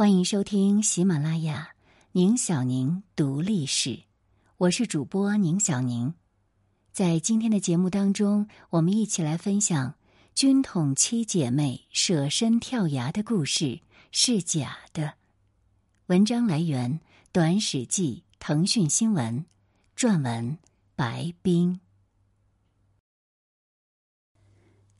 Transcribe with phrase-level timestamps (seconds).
[0.00, 1.74] 欢迎收听喜马拉雅
[2.12, 4.04] 宁小宁读历史，
[4.56, 6.14] 我是主播宁小宁。
[6.90, 9.96] 在今天的节目当中，我们一起来分享
[10.34, 15.12] 军统七姐妹舍身跳崖的故事是假的。
[16.06, 16.92] 文章来源
[17.30, 19.44] 《短史记》腾讯新闻，
[19.94, 20.56] 撰文
[20.96, 21.78] 白冰。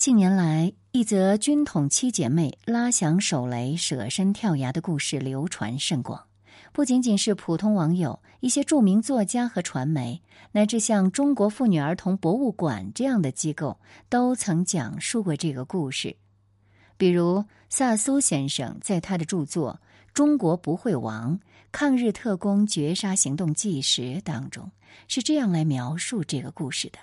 [0.01, 6.25] 近年来，一则军统七姐妹拉响手雷、舍身跳崖的故事流传甚广。
[6.73, 10.23] 不仅仅是普通网友，一些著名作家和传媒，
[10.53, 16.17] 乃至像中国妇女儿童博物馆这样的机构，都曾讲述过这个故事。
[16.97, 19.83] 比如萨苏先生在他的著作
[20.15, 21.39] 《中国不会亡：
[21.71, 24.73] 抗日特工绝杀行动纪实》当中，
[25.09, 26.99] 是这样来描述这个故事的。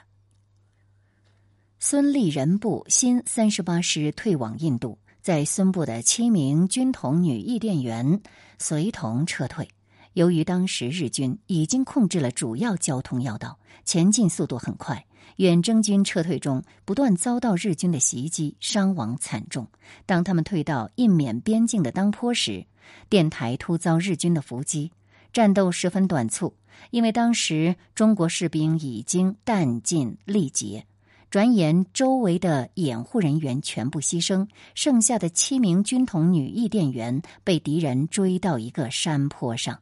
[1.79, 8.19] 孙立人部新三十八师退往印度，在孙部的七名军统女译电员
[8.57, 9.69] 随同撤退。
[10.13, 19.67] 由于当时日军已经控制了主要交通要道，前进速度很快，远征军撤退中不断遭到日军的袭击，伤亡惨重。
[20.07, 22.65] 当他们退到印缅边境的当坡时，
[23.07, 24.91] 电台突遭日军的伏击，
[25.31, 26.55] 战斗十分短促，
[26.89, 30.87] 因为当时中国士兵已经弹尽力竭。
[31.29, 39.79] 转眼，周围的掩护人员全部牺牲，剩下的七名军统女译电员被敌人追到一个山坡上。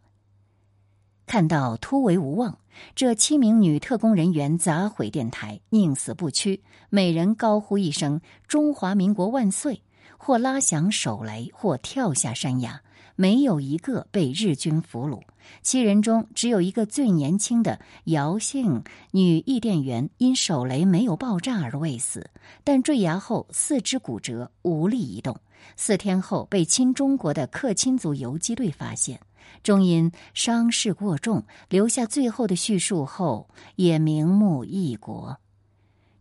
[1.27, 2.57] 看到突围无望，
[2.95, 9.83] 这七名女特工人员砸毁电台，宁死不屈，每人高呼一声“中华民国万岁”，
[10.17, 12.81] 或拉响手雷，或跳下山崖。
[13.15, 15.21] 没有一个被日军俘虏。
[15.61, 22.29] 七人中，只有一个最年轻的姚姓女译电员因手雷没有爆炸而未死，
[22.63, 25.39] 但坠崖后四肢骨折，无力移动。
[25.77, 29.19] 四天后，被亲中国的克钦族游击队发现，
[29.63, 35.37] 终因伤势过重，留下最后的叙述后也瞑目异国。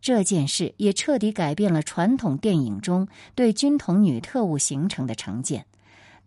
[0.01, 5.65] 这件事也彻底改变了传统电影中对军统女特务形成的成见。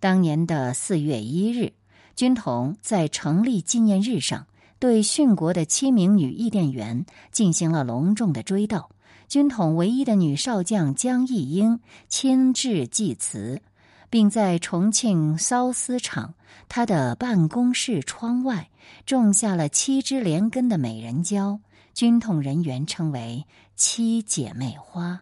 [0.01, 1.73] 当年的四月一日，
[2.15, 4.47] 军统在成立纪念日上，
[4.79, 8.87] 对殉国的七名女译电员进行了隆重的追悼。
[9.27, 13.61] 军统唯一的女少将江义英亲至祭祠，
[14.09, 16.35] 并在重庆缫丝厂
[16.69, 18.71] 她的办公室窗外
[19.05, 21.61] 种下了七枝连根的美人蕉，
[21.93, 23.45] 军统人员称为
[23.77, 25.21] “七姐妹花”。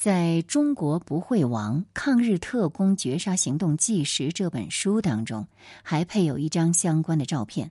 [0.00, 5.46] 在中国不会亡：抗日特工绝杀行动纪实这本书当中，
[5.82, 7.70] 还配有一张相关的照片，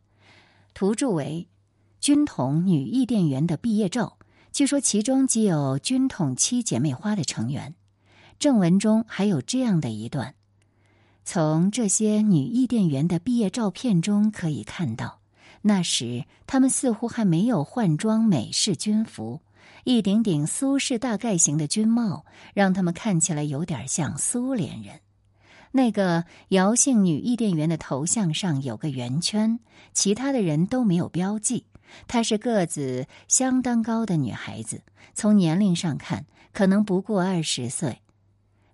[0.75, 1.47] 图注为
[1.99, 4.19] 军统女译电员的毕业照。
[4.51, 7.73] 据说其中既有军统七姐妹花的成员。
[8.37, 10.35] 正文中还有这样的一段：
[11.25, 15.19] 从这些女译电员的毕业照片中可以看到，
[15.63, 19.41] 那时她们似乎还没有换装美式军服。
[19.83, 25.01] 一顶顶苏式大盖型的军帽，让他们看起来有点像苏联人。
[25.71, 29.59] 那个姚姓女译电员的头像上有个圆圈，
[29.93, 31.65] 其他的人都没有标记。
[32.07, 34.81] 她是个子相当高的女孩子，
[35.13, 38.01] 从年龄上看可能不过二十岁，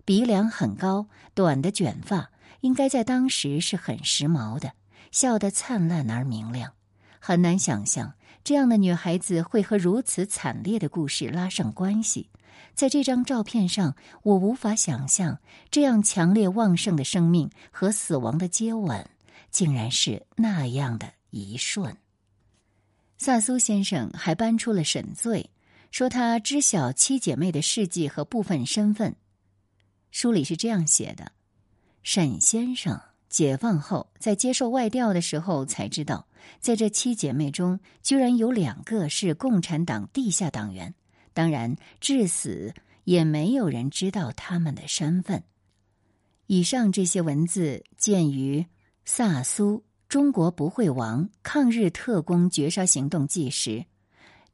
[0.04, 2.30] 鼻梁很高，短的卷发
[2.60, 4.72] 应该在当时是很时髦的，
[5.10, 6.72] 笑得灿烂而明亮。
[7.18, 8.14] 很难想象。
[8.44, 12.30] 这样的女孩子会和如此惨烈的故事拉上关系。
[12.74, 15.40] 在这张照片上，我无法想象
[15.70, 19.08] 这样强烈旺盛的生命和死亡的接吻，
[19.50, 21.96] 竟然是那样的一瞬。
[23.18, 25.50] 萨苏先生还搬出了沈醉，
[25.90, 29.16] 说他知晓七姐妹的事迹和部分身份。
[30.10, 31.32] 书里是这样写的：
[32.02, 33.00] 沈先生。
[33.36, 36.26] 解放后，在接受外调的时候，才知道，
[36.58, 40.94] 在这七姐妹中，居然有两个是共产党地下党员。
[41.34, 42.72] 当然，至死
[43.04, 45.44] 也没有人知道他们的身份。
[46.46, 48.62] 以上这些文字见于
[49.04, 53.70] 《萨苏中国不会亡：抗日特工绝杀行动纪实》，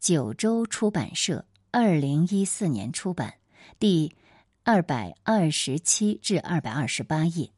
[0.01, 3.35] 九州出版社二零一四年出版，
[3.79, 4.13] 第
[4.65, 7.53] 二百二十七至二百二十八页。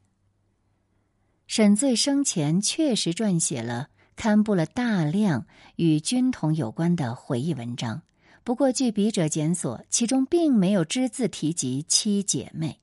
[1.47, 5.45] 沈醉生前确实撰写了、刊布了大量
[5.75, 8.01] 与军统有关的回忆文章，
[8.43, 12.79] 不过据笔者检索，其中并没有只字提及七姐妹，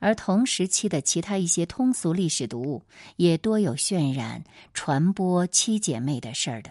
[0.00, 2.82] 而同时期的其他一些通俗历史读物
[3.16, 6.70] 也多有渲染、传播七姐妹的事儿的，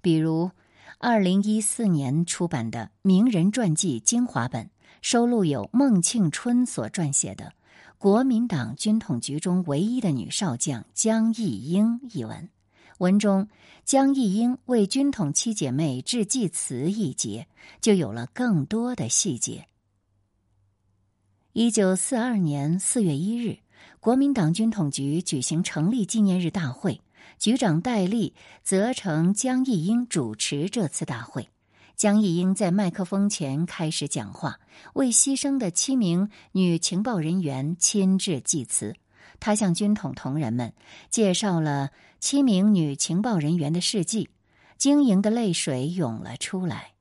[0.00, 0.50] 比如
[0.98, 4.64] 二零一四年出版的《名人传记精华本》，
[5.02, 7.52] 收录有孟庆春所撰写的。
[8.02, 12.48] 国民党军统局中唯一的女少将江义英一文。
[12.98, 13.46] 文中
[13.84, 17.46] 江义英为军统七姐妹致祭词一节，
[17.80, 19.68] 就有了更多的细节。
[21.52, 23.60] 一九四二年四月一日，
[24.00, 27.00] 国民党军统局举行成立纪念日大会，
[27.38, 28.34] 局长戴笠
[28.64, 31.51] 责成江义英主持这次大会。
[32.02, 34.58] 江一英在麦克风前开始讲话，
[34.94, 38.96] 为牺牲的七名女情报人员亲致祭词。
[39.38, 40.74] 他向军统同仁们
[41.10, 44.30] 介绍了七名女情报人员的事迹，
[44.78, 46.94] 晶莹的泪水涌了出来。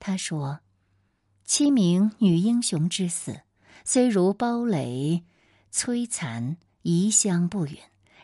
[0.00, 0.60] 他说
[1.44, 3.42] ：“七名女英雄之死，
[3.84, 5.22] 虽如暴雷
[5.70, 7.76] 摧残，遗香不远。”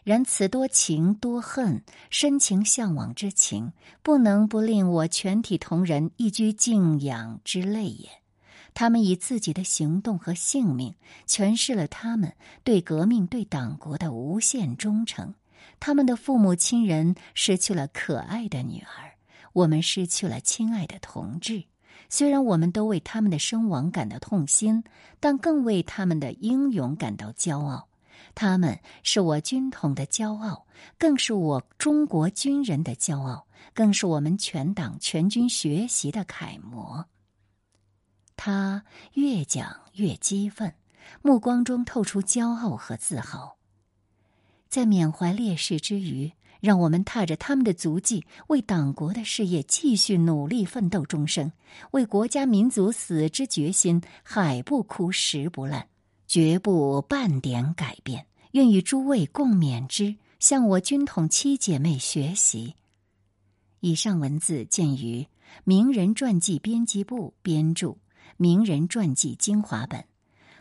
[0.03, 8.09] 然此多情多恨，深情向往之情，不能不令我全体同仁一居敬仰之泪也。
[8.73, 10.95] 他们以自己的行动和性命
[11.27, 12.33] 诠释了他们
[12.63, 15.35] 对革命、对党国的无限忠诚。
[15.81, 19.13] 他们的父母亲人失去了可爱的女儿，
[19.53, 21.65] 我们失去了亲爱的同志。
[22.09, 24.83] 虽然我们都为他们的身亡感到痛心，
[25.21, 27.90] 但更为他们的英勇感到骄傲。
[28.35, 30.67] 他们是我军统的骄傲，
[30.99, 37.05] 更是我中国军人的骄傲，更是我们全党全军学习的楷模。
[38.37, 38.85] 他
[39.15, 40.75] 越讲越激愤，
[41.21, 43.57] 目光中透出骄傲和自豪。
[44.69, 51.53] 在缅怀烈士之余，让我们踏着他们的足迹，为党国的事业继续努力奋斗终生，
[51.91, 55.89] 为国家民族死之决心，海不枯，石不烂。
[56.31, 62.77] 绝不半点改变，愿与诸位共勉之，向我军统七姐妹学习。
[63.81, 65.23] 以上文字见于
[65.65, 67.89] 《名人传记编辑部》编著
[68.37, 70.01] 《名人传记精华本》，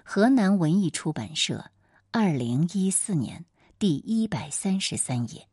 [0.04, 1.70] 河南文艺出版社，
[2.10, 3.46] 二零一四年
[3.78, 5.48] 第一百三十三页。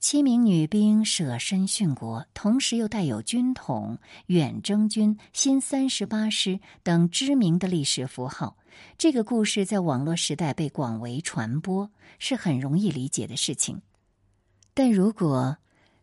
[0.00, 8.56] 七名女兵舍身殉国，同时又带有军统、远征军、新三十八师等知名的历史符号。
[8.96, 11.90] 这个故事在网络时代被广为传播，
[12.20, 13.82] 是很容易理解的事情。
[14.72, 15.56] 但如果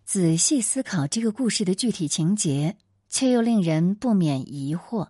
[0.04, 2.76] 仔细思考这个故事的具体情节，
[3.08, 5.08] 却又令人不免疑惑：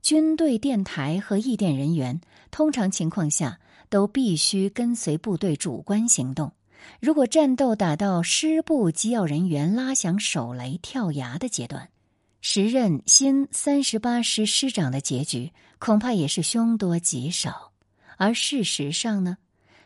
[0.00, 3.60] 军队电台和译电人员通常情况下
[3.90, 6.52] 都必须跟随部队主观行动。
[7.00, 11.88] 如果战斗打到师部机要人员拉响手雷跳崖的阶段，
[12.40, 17.72] 时任新三十八师师长的结局恐怕也是凶多吉少。
[18.16, 19.38] 而事实上呢，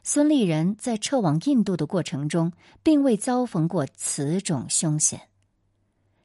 [0.03, 2.53] 孙立人在撤往印度的过程中，
[2.83, 5.21] 并未遭逢过此种凶险。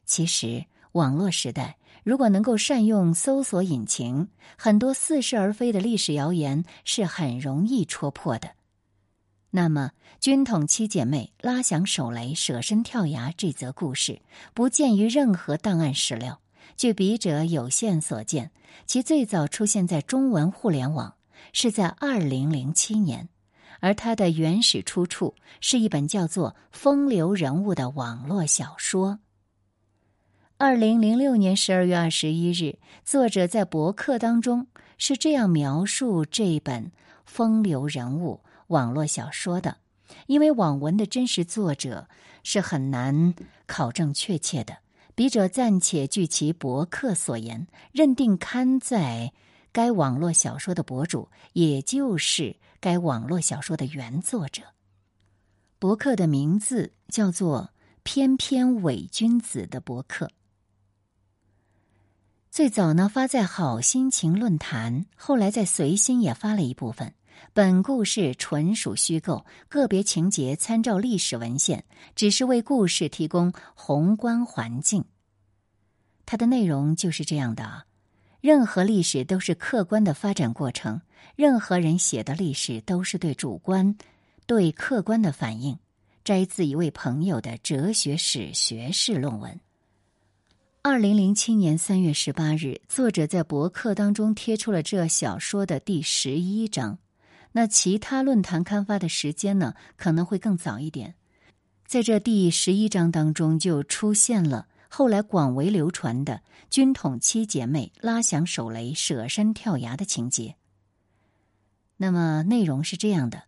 [0.06, 8.52] 其实，网络时代如果能够善用搜索引擎，很多似是而非的历史谣言是很容易戳破的。
[9.58, 9.90] 那么，
[10.20, 14.22] 军统七姐妹拉响手雷、舍身跳崖这则故事，
[14.54, 16.40] 不见于任何档案史料。
[16.76, 18.52] 据笔者有限所见，
[18.86, 21.16] 其最早出现在中文互联网，
[21.54, 23.30] 是在二零零七年，
[23.80, 29.18] 而它的原始出处是一本叫做《风流人物》的网络小说。
[30.58, 34.68] 二零零六年十二月二十一日，作者在博客当中
[35.00, 36.86] 是这样描述这本
[37.26, 38.42] 《风流人物》。
[38.68, 39.78] 网络小说的，
[40.28, 42.08] 因为网文的真实作者
[42.44, 43.34] 是很难
[43.66, 44.78] 考证确切的。
[45.16, 49.34] 笔者暂且据其博客所言，认定刊在
[49.72, 54.62] 该网络小说的博主，也就是该网络小说的原作者。
[55.80, 57.72] 博客的名字叫做
[58.04, 60.30] “翩翩伪君子”的博客。
[62.52, 67.14] 最早呢发在好心情论坛，后来在随心也发了一部分。
[67.54, 75.06] 本故事纯属虚构，个别情节参照历史文献，只是为故事提供宏观环境。
[76.26, 77.86] 它的内容就是这样的：
[78.42, 81.02] 任何历史都是客观的发展过程，
[81.36, 83.98] 任何人写的历史都是对主观、
[84.46, 85.78] 对客观的反应。
[86.24, 89.62] 摘自一位朋友的哲学史学士论文。
[90.82, 96.98] 二零零七年三月十八日，作者在博客当中贴出了这小说的第十一章。
[97.58, 101.16] 那其他论坛刊发的时间呢，可能会更早一点。
[101.88, 110.56] 在这第十一章当中，就出现了后来广为流传的军统七姐妹拉响手雷、舍身跳崖的情节。
[111.96, 113.46] 那么内容是这样的：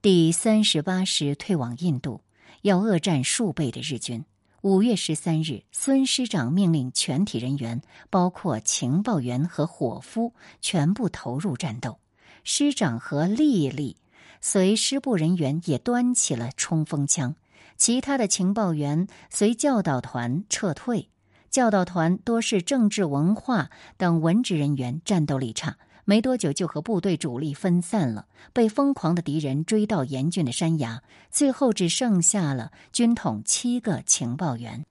[0.00, 2.22] 第三十八师退往印度，
[2.62, 4.24] 要恶战数倍的日军。
[4.60, 11.98] 五月十三日，孙师长命令全体人员，包括情报员和伙夫，全部投入战斗。
[12.44, 13.96] 师长和丽丽
[14.40, 17.34] 随师部人员也端起了冲锋枪。
[17.76, 21.08] 其他的情报员随教导团撤退。
[21.50, 34.84] 教导团多是政治、文化等文职人员，战斗力差，没多久就和部队主力分散了，被疯狂的敌人追到严峻的山崖，最后只剩下了军统七个情报员。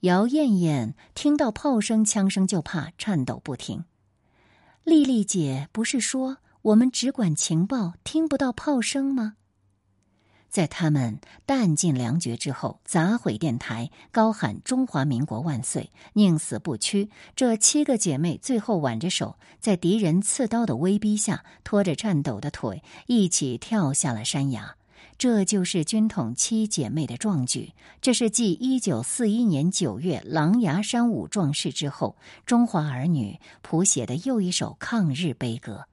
[0.00, 3.84] 姚艳艳听到炮声、枪声就怕，颤抖不停。
[4.84, 9.34] 丽丽姐不是说我们只管情报，听不到炮声吗？
[10.48, 17.10] 在他们弹尽粮绝之后，砸毁电台，高喊“中华民国万岁”，宁死不屈。
[17.34, 24.76] 这七个姐妹最后挽着手，在敌人刺刀的威逼下，拖着颤抖的腿，一起跳下了山崖。
[25.18, 27.72] 这就是军统七姐妹的壮举。
[28.00, 32.16] 这是继一九四一年九月狼牙山五壮士之后，
[32.46, 35.86] 中华儿女谱写的又一首抗日悲歌。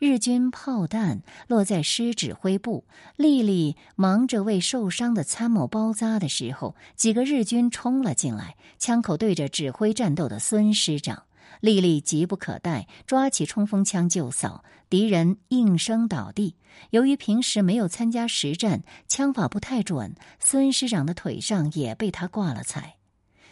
[0.00, 11.24] 日军炮弹落在师指挥部，丽丽忙着为受伤的参谋包扎的时候，几个日军冲了进来，枪口对着指挥战斗的孙师长。
[11.60, 16.56] 丽丽急不可待，抓起冲锋枪就扫，敌人应声倒地。
[16.88, 22.96] 由于平时没有参加实战，枪法不太准，孙师长的腿上也被他挂了彩。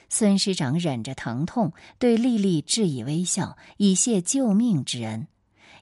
[0.08, 5.26] 孙师长忍着疼痛，对丽丽致以微笑，以谢救命之恩。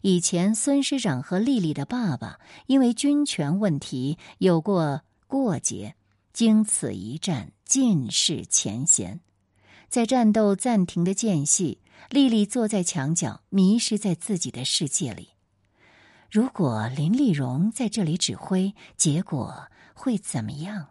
[0.09, 5.97] 以前，孙师长和丽丽的爸爸因为军权问题有过过节，
[6.33, 9.19] 经此一战，尽释前嫌。
[9.89, 15.31] 在战斗暂停的间隙，丽丽坐在墙角，迷失在自己的世界里。
[16.31, 20.91] 如果林丽蓉在这里指挥，结果会怎么样？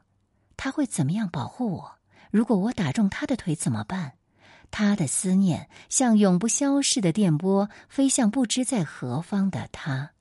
[0.57, 1.95] 他会怎么样保护我？
[2.31, 4.15] 如果我打中他的腿怎么办？
[4.77, 10.11] 他的思念像永不消逝的电波，飞向不知在何方的他。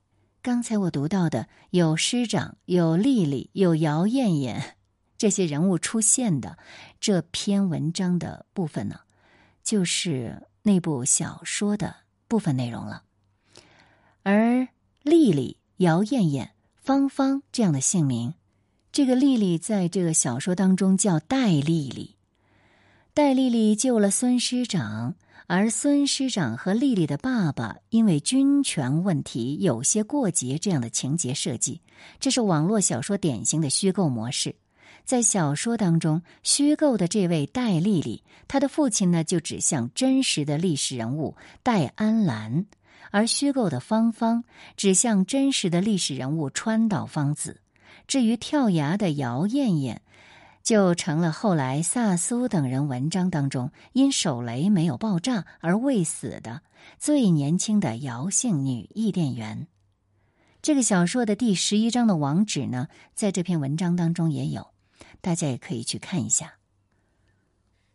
[0.43, 4.77] 刚才我读到的有师长、有丽丽、有姚艳艳
[5.19, 6.57] 这些人物出现的
[7.01, 9.01] 这篇文章的部分呢，
[9.65, 11.97] 就是那部小说的
[12.29, 13.03] 部分内容了。
[14.23, 14.69] 而
[15.03, 18.35] 丽丽、姚艳艳、芳芳这样的姓名，
[18.93, 22.14] 这个丽丽在这个小说当中叫戴丽丽。
[23.17, 25.15] 戴丽丽救了孙师长，
[25.47, 31.81] 而孙师长和丽丽的爸爸因为军权问题有些过节，这样的情节设计，
[32.19, 34.57] 这是网络小说典型的虚构模式。
[35.05, 42.67] 在小说当中，虚构的这位戴丽丽，她的父亲呢就指向真实的历史人物戴安澜，
[43.13, 44.43] 而虚构的芳芳
[44.77, 47.61] 指向真实的历史人物川岛芳子。
[48.09, 50.03] 至于跳崖的姚艳艳。
[50.65, 56.63] 就成了后来萨苏等人文章当中因手雷没有爆炸而未死的
[56.99, 59.69] 最年轻的姚姓女译电员。
[60.63, 64.69] 这个小说的第十一章的网址呢，在这篇文章当中也有，
[65.21, 66.55] 大家也可以去看一下。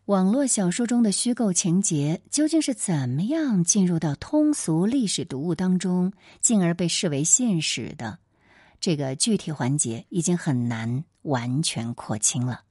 [0.04, 8.20] 网络小说中的虚构情节究竟是怎么样进入到通俗历史读物当中，进而被视为现实的？
[8.78, 12.62] 这个具体环节已经很难完全廓清了。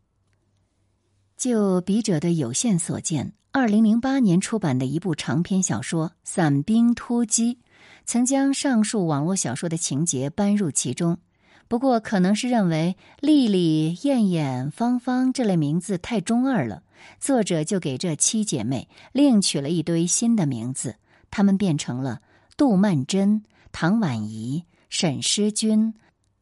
[1.38, 7.56] 就笔者的有限所见，二零零八年出版的一部长篇小说《伞兵突击》，
[8.06, 11.18] 曾将上述网络小说的情节搬入其中。
[11.68, 16.84] 不过，可能是认为丽丽、艳艳、芳芳这类名字太中二了，
[17.20, 20.96] 作者就给这七姐妹另取了一堆新的名字，
[21.30, 22.22] 她们变成了
[22.58, 24.66] 杜曼珍、唐婉仪。
[24.90, 25.94] 沈诗君、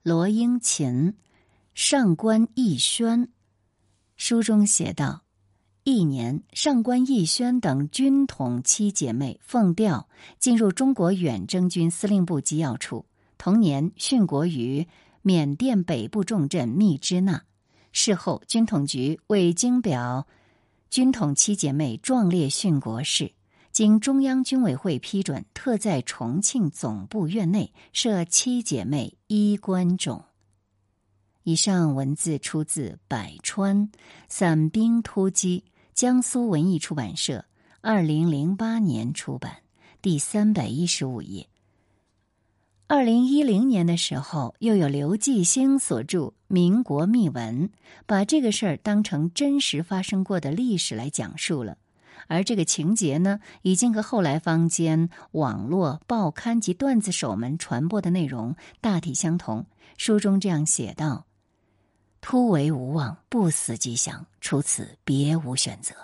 [0.03, 1.15] 罗英琴、
[1.79, 3.29] 上官逸轩，
[4.15, 5.21] 书中写道：
[5.83, 13.05] 一年，上官逸轩等军统七姐妹奉调进入中国远征军司令部机要处。
[13.37, 14.87] 同年，殉国于
[15.21, 17.43] 缅甸北部重镇密支那。
[17.91, 20.25] 事后，军统局为经表
[20.89, 23.33] 军统七姐妹壮烈殉国事。
[23.71, 30.26] 经中央军委会批准，特在重庆总部院内设七姐妹衣冠冢。
[31.47, 33.89] 以上文字出自《百川
[34.27, 35.63] 伞兵突击》，
[35.93, 37.45] 江苏文艺出版社，
[37.79, 39.59] 二零零八年出版，
[40.01, 41.47] 第三百一十五页。
[42.87, 47.69] 二零一零年的时候，又有刘继兴所著《民国秘闻》，
[48.05, 51.77] 把这个事儿当成真实发生过的历史来讲述了。
[52.27, 59.65] 而这个情节呢，已经和后来坊间网络报刊及段子手们传播的内容大体相同。
[59.95, 61.25] 书中这样写道：
[62.21, 65.95] 突围无望，不死即降，除此别无选择。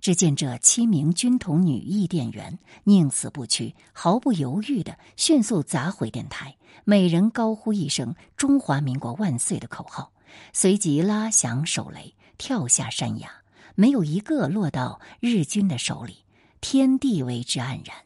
[0.00, 6.54] 只见这七名军统女义店员宁死不屈，毫不犹豫的迅速砸毁电台，
[6.84, 10.12] 每人高呼一声“中华民国万岁”的口号，
[10.52, 13.30] 随即拉响手雷，跳下山崖，
[13.74, 16.18] 没有一个落到日军的手里，
[16.60, 17.96] 天地为之黯然。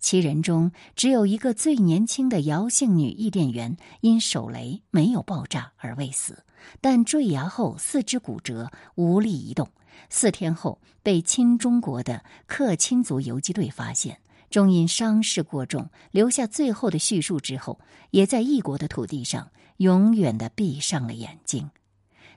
[0.00, 6.44] 七人中，只有一个最年轻的姚姓女义店员因手雷没有爆炸而未死，
[6.80, 9.68] 但坠崖后四肢骨折，无力移动。
[10.10, 14.18] 四天后，被亲中国的克钦族游击队发现，
[14.50, 17.78] 终因伤势过重，留下最后的叙述之后，
[18.10, 21.70] 也在异国的土地上永远的闭上了眼睛。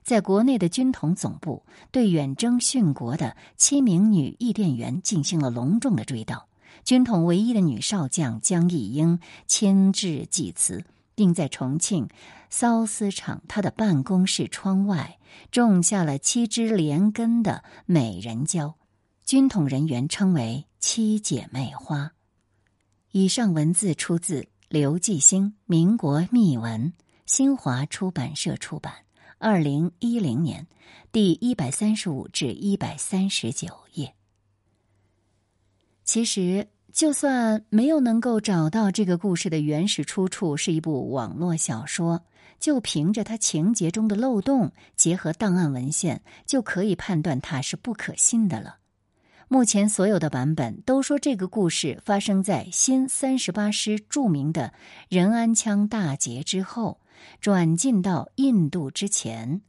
[0.04, 6.44] 在国内的军统总部，对远征殉国的七名女义店员进行了隆重的追悼。
[6.86, 10.86] 军统唯一的女少将江义英亲至祭词，
[11.18, 12.08] 并在重庆
[12.52, 15.18] 缫丝厂他的办公室窗外
[15.50, 18.76] 种下了七枝连根的美人蕉，
[19.26, 22.14] 军统人员称为“七姐妹花”。
[23.12, 26.94] 以上文字出自刘继兴《民国秘闻》，
[27.26, 28.94] 新华出版社出版，
[29.40, 30.68] 二零一零年
[31.12, 34.14] 第一百三十五至一百三十九页。
[36.04, 36.68] 其实。
[36.98, 42.24] 就算没有能够找到这个故事的原始出处是一部网络小说，
[42.60, 48.78] 就凭着它情节中的漏洞，结合档案文献，就可以判断它是不可信的了。
[49.48, 54.74] 目前所有的版本都说这个故事发生在新三十八师著名的
[55.08, 57.00] 仁安羌大捷之后，
[57.40, 59.62] 转进到印度之前，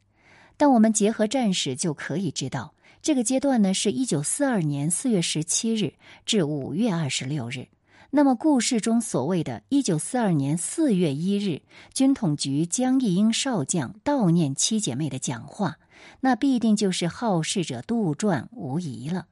[0.56, 2.72] 但我们结合战史就可以知道。
[3.08, 5.94] 这个阶段呢，是一九四二年四月十七日
[6.26, 7.68] 至五月二十六日。
[8.10, 11.62] 那么，故事中所谓的“一九四二年四月一日”
[11.94, 15.78] 军统局江一英少将悼念七姐妹的讲话，
[16.20, 19.26] 那必定就是好事者杜撰无疑了。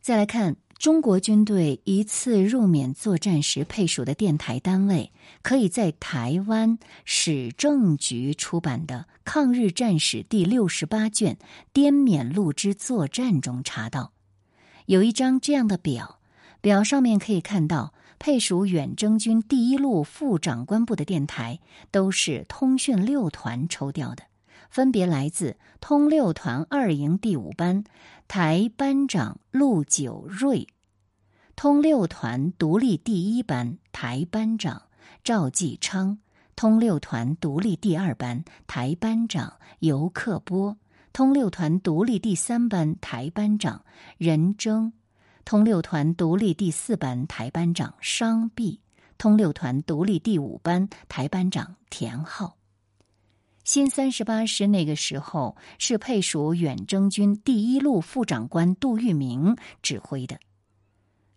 [0.00, 0.56] 再来看。
[0.82, 11.36] 中国军队一次入缅作战时配属的电台单位，可以在台湾史政局出版的《抗日战史》第六十八卷
[11.72, 14.10] 《滇缅路之作战》中查到，
[14.86, 16.18] 有一张这样的表，
[16.60, 21.60] 表上面可以看到配属远征军第一路副长官部的电台
[21.92, 24.24] 都是通讯六团抽调的。
[24.72, 27.84] 分别来自通六团二营第五班
[28.26, 30.66] 台班长陆九瑞，
[31.54, 34.84] 通六团独立第一班台班长
[35.22, 36.16] 赵继昌，
[36.56, 40.78] 通六团独立第二班台班长尤克波，
[41.12, 43.84] 通六团独立第三班台班长
[44.16, 44.94] 任征，
[45.44, 48.80] 通六团独立第四班台班长商弼，
[49.18, 52.56] 通六团独立第五班台班长田浩。
[53.64, 60.40] 新三十八师那个时候是配属远征军第一路副长官杜聿明指挥的。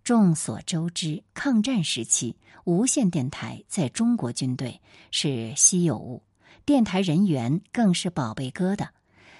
[0.04, 6.24] 众所周知，抗战时期无线电台在中国军队是稀有物，
[6.66, 8.90] 电台人员更是宝贝疙瘩。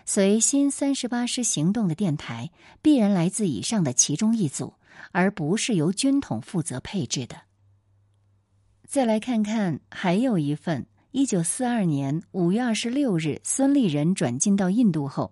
[0.06, 2.52] 随新三十八师行动的电台
[2.84, 4.76] 必然来自以上的其中一组，
[5.12, 7.42] 而不是由军统负责配置的。
[8.88, 10.86] 再来看看，还有一份。
[11.16, 15.32] 一九四二年五月二十六日，孙立人转进到印度后，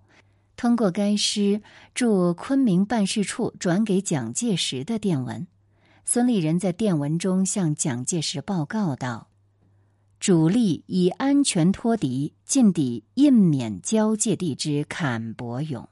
[0.56, 1.62] 通过该师
[1.94, 5.46] 驻昆明办事处转给蒋介石的电文。
[6.06, 9.28] 孙立人在电文中向蒋介石报告道
[10.22, 15.90] ：“主力已安全脱敌，进抵印缅交界地之坎伯勇。”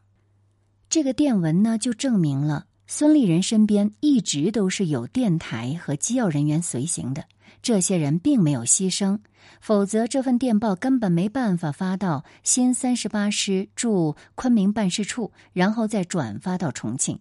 [0.88, 7.25] 这个电文呢，就证明了孙立人身边一直都是有电台和机要人员随行的。
[7.62, 9.19] 这些人并没有牺牲，
[9.60, 17.19] 否则这份电报根本没办法发到新三十八师驻昆明办事处，然后再转发到重庆。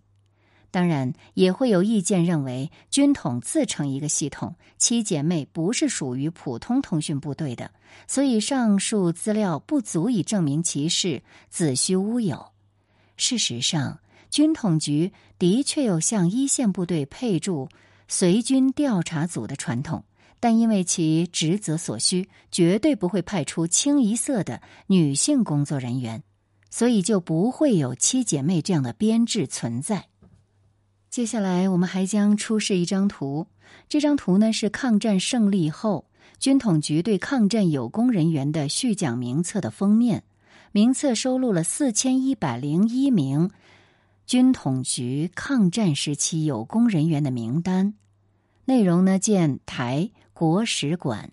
[0.72, 7.72] 当然，也会有意见认为，军统自成一个系统，七姐妹不是属于普通通讯部队的，
[8.06, 12.52] 所以上述资料不足以证明其事，子虚乌有。
[13.16, 13.98] 事实上，
[14.30, 17.68] 军统局的确有向一线部队配驻
[18.06, 20.04] 随军调查组的传统。
[20.40, 26.22] 但因为其职责所需，绝对不会派出清一色的女性工作人员，
[26.70, 30.06] 所以就不会有七姐妹这样的编制存在。
[31.10, 33.48] 接下来，我们还将出示一张图，
[33.86, 36.06] 这张图呢是抗战胜利后
[36.38, 40.22] 军统局对抗战有功人员的续奖名册的封面，
[40.72, 43.50] 名册收录了四千一百零一名
[44.24, 47.92] 军统局抗战时期有功人员的名单，
[48.64, 50.10] 内容呢见台。
[50.40, 51.32] 国史馆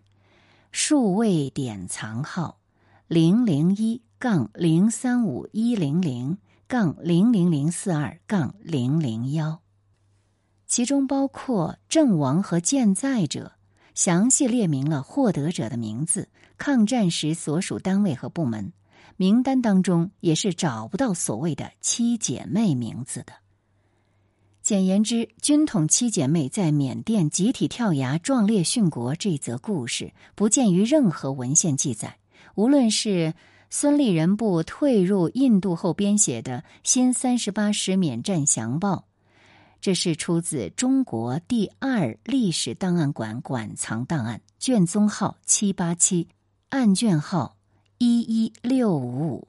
[0.73, 2.59] 数位典藏号
[3.07, 9.61] 零零一杠零三五一零零杠零零零四二杠零零幺，
[10.65, 13.53] 其中包括阵亡和健在者，
[13.95, 18.73] 详细列明了获得者的名字、抗战时所属单位和部门。
[19.15, 23.31] 名单当中也是找不到所谓的七姐妹名字的。
[24.67, 32.17] 简言之，军统七姐妹在缅甸集体跳崖、壮烈殉国这则故事，不见于任何文献记载。
[32.55, 33.33] 无论是
[33.69, 38.95] 孙立人部退入印度后编写的《新三十八师缅战详报》，
[39.79, 46.27] 这是出自中国第二历史档案馆馆藏档案卷宗号七八七，
[46.67, 47.55] 案卷号
[47.99, 49.47] 一一六五五，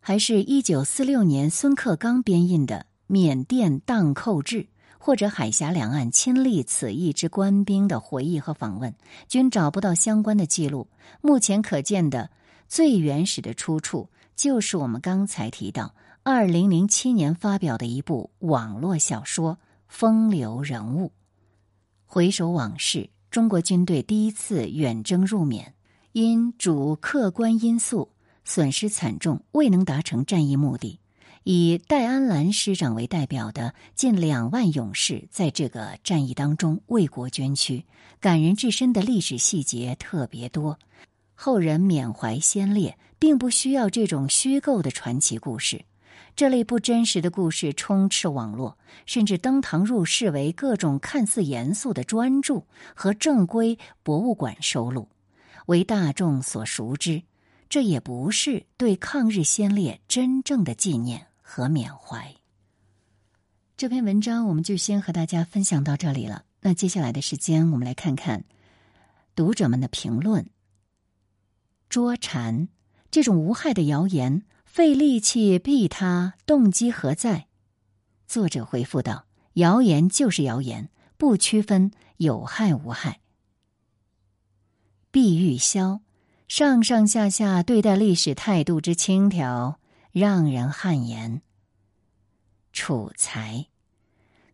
[0.00, 2.84] 还是一九四六年孙克刚编印的。
[3.08, 4.68] 缅甸荡寇志
[4.98, 8.94] 或者海峡两岸亲历此役之官兵的回忆和访问，
[9.26, 10.88] 均找不到相关的记录。
[11.22, 12.30] 目前可见的
[12.68, 19.54] 最原始的出处，就是我们刚才提到二零零七年发表的一部网络小说
[19.88, 21.06] 《风流人物》。
[22.04, 25.72] 回首往事，中国军队第一次远征入缅，
[26.12, 28.10] 因主客观因素
[28.44, 31.00] 损失惨重，未能达成战役目的。
[31.50, 37.86] 以戴安澜师长为代表的近两万勇士，在这个战役当中为国捐躯，
[38.20, 40.78] 感人至深的历史细节特别多。
[41.34, 45.86] 后人缅怀先烈，并不需要这种虚构的传奇故事。
[46.36, 52.62] 这类不真实的故事充斥网络，甚至登堂入室为各种看似严肃的专著
[52.94, 55.08] 和正规博物馆收录，
[55.64, 57.22] 为大众所熟知。
[57.70, 61.24] 这也不是对抗日先烈真正的纪念。
[61.48, 62.36] 和缅怀。
[63.78, 66.44] 这篇文章我们就先和大家分享到这里了。
[66.60, 68.44] 那接下来的时间，我们来看看
[69.34, 70.50] 读者们的评论。
[71.88, 72.68] 捉蝉
[73.10, 77.46] 这种无害的谣言，费力气避它，动机何在？
[78.26, 83.20] 作者回复道：“谣言就是谣言，不区分有害无害。”
[85.10, 86.00] 碧玉霄
[86.46, 89.76] 上上下下对待历史态度之轻佻。
[90.18, 91.40] 让人汗颜。
[92.72, 93.66] 楚才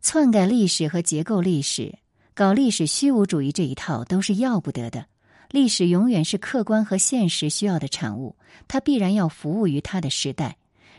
[0.03, 1.99] 篡改历史和结构历史，
[2.35, 5.07] 搞历史虚无主义这一套都是要不得的。
[5.51, 8.37] 历史永远是客观和现实需要的产物，
[8.69, 10.51] 它必然要服务于它的时代。《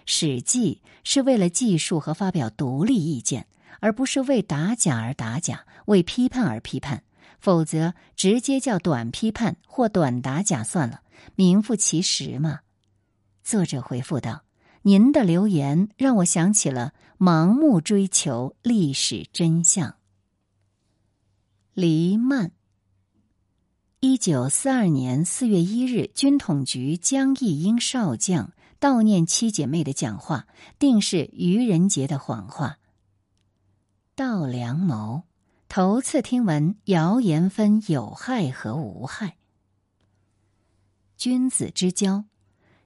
[0.07, 3.45] 史记》是为了记述和发表独立意见，
[3.81, 7.03] 而不是为打假而打假，为批判而批判。
[7.39, 11.01] 否则，直接叫短批判或短打假算了，
[11.35, 12.61] 名副其实嘛。
[13.43, 14.44] 作者回复道。
[14.87, 19.95] 您的留言让我想起了盲目追求历史真相。
[21.73, 22.51] 黎曼，
[23.99, 30.45] 一九四二年四月一日，军统局江义英少将悼念七姐妹的讲话，
[30.77, 32.77] 定是愚人节的谎话。
[34.13, 35.23] 道良谋，
[35.67, 39.37] 头次听闻谣言分有害和无害。
[41.17, 42.25] 君子之交。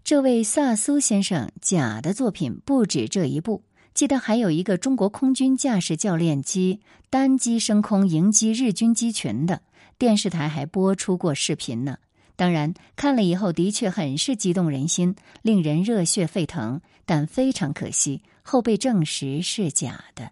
[0.10, 3.62] 这位萨苏先生假的作品不止这一部，
[3.94, 6.80] 记得还有一个中国空军驾驶教练机
[7.12, 9.62] 单机升空迎击日军机群的，
[10.00, 12.00] 电视台还播出过视频呢。
[12.36, 20.32] 当然，看了以后的确很是激动人心，令人热血沸腾，但非常可惜，后被证实是假的。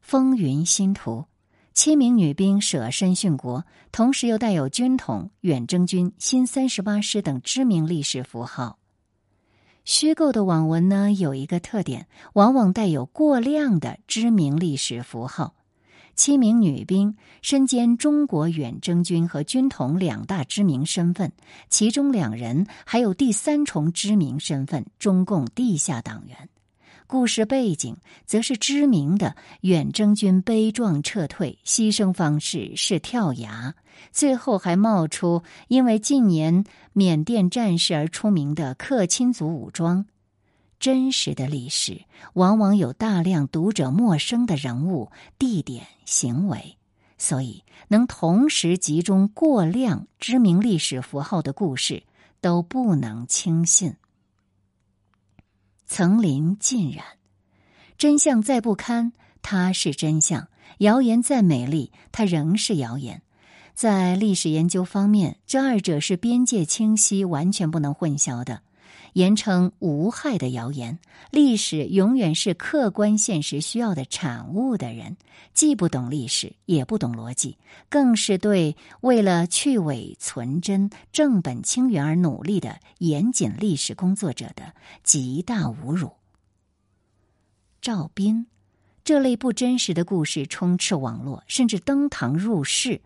[0.00, 1.26] 风云新图。
[1.74, 8.78] 七名女兵舍身殉国，同时又带有军统、远征军、新三十八师等知名历史符号。
[9.84, 15.54] 虚构的网文呢，有一个特点，往往带有过量的知名历史符号。
[16.14, 21.32] 七名女兵身兼中国远征军和军统两大知名身份，
[21.70, 26.50] 其中两人还有第三重知名身份——中共地下党员。
[27.12, 33.74] 故事背景则是知名的远征军悲壮撤退，牺牲方式是跳崖，
[34.12, 40.06] 最后还冒出因为近年缅甸战事而出名的克钦族武装。
[40.80, 42.00] 真实的历史
[42.32, 46.78] 往往有大量读者陌生的人物、地点、行为，
[47.18, 52.04] 所以能同时集中过量知名历史符号的故事
[52.40, 53.96] 都不能轻信。
[55.92, 57.04] 层林尽染，
[57.98, 60.46] 真相再不堪，它是真相；
[60.78, 63.20] 谣言再美丽，它仍是谣言。
[63.74, 68.62] 在历史研究方面，这二者是边界清晰、完全不能混淆的。
[69.14, 70.98] 言称无害的谣言。
[71.30, 75.16] 历史永远是客观现实需要的产物的人，
[75.54, 77.56] 既不懂历史，也不懂逻辑，
[77.88, 86.12] 更是对为了去伪存真、正本清源而努力的严谨历史工作者的极大侮辱。
[87.80, 88.46] 赵斌，
[89.04, 93.00] 这类不真实的故事充斥网络，甚至登堂入室，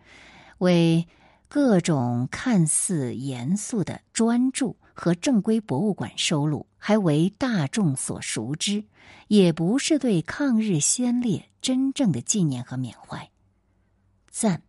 [0.59, 1.07] 为
[1.47, 4.75] 各种看似严肃的专著。
[4.99, 8.83] 和正规博物馆收录，还为大众所熟知，
[9.27, 13.29] 也不是对抗日先烈真正的纪念和缅怀。
[14.31, 14.63] 赞。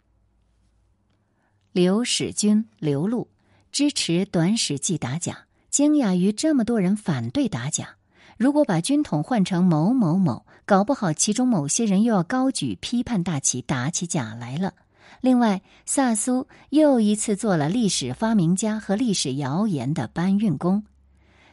[1.72, 3.28] 刘使君刘禄
[3.72, 7.96] 支持短史记打假，惊讶于这么多人反对打假。
[8.36, 14.74] 如果把军统换成某某某，搞不好其中某些人又要高举批判大旗，打起假来了。
[15.20, 20.84] 另外，萨苏又一次做了历史发明家和历史谣言的搬运工。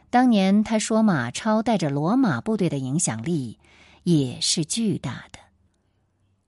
[0.08, 3.58] 当年他说马超带着罗马部队的影响力
[4.04, 5.40] 也是巨大的。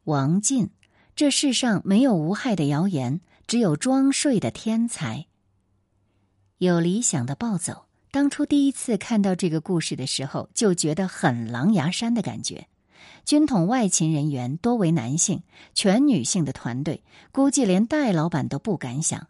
[0.05, 0.71] 王进，
[1.17, 5.27] 这世上没有无害的谣言，只有装睡的天才。
[6.59, 12.69] 有理想的暴走，当初第一次看到这个故事的时候，就觉得很狼牙山的感觉。
[13.29, 15.43] 军统外勤人员多为男性，
[15.75, 19.27] 全女性的团队，估计连戴老板都不敢想。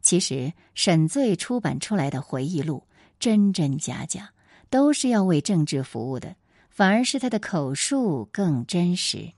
[0.00, 2.84] 其实沈醉出版出来的回忆录，
[3.20, 4.30] 真真假假，
[4.70, 6.34] 都是要为政治服务的，
[6.70, 9.34] 反而是他的口述更真实。